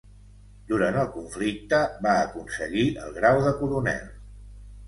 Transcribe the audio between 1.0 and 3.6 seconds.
el conflicte va aconseguir el grau de